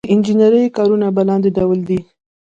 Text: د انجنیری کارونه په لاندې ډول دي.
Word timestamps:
د 0.05 0.07
انجنیری 0.13 0.63
کارونه 0.77 1.07
په 1.15 1.21
لاندې 1.29 1.49
ډول 1.57 1.79
دي. 1.89 1.99